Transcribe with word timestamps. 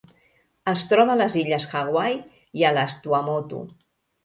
Es 0.71 0.85
troba 0.93 1.13
a 1.15 1.17
les 1.19 1.35
Illes 1.43 1.69
Hawaii 1.81 2.19
i 2.63 2.67
a 2.71 2.75
les 2.81 2.99
Tuamotu. 3.07 3.65